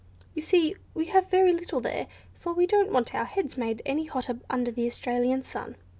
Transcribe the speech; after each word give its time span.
You 0.33 0.41
see, 0.41 0.73
we 0.95 1.05
have 1.13 1.29
very 1.29 1.53
little 1.53 1.79
there; 1.79 2.07
for 2.39 2.53
we 2.53 2.65
don't 2.65 2.91
want 2.91 3.13
our 3.13 3.25
heads 3.25 3.55
made 3.55 3.83
any 3.85 4.05
hotter 4.05 4.39
under 4.49 4.71
the 4.71 4.87
Australian 4.87 5.43
sun. 5.43 5.75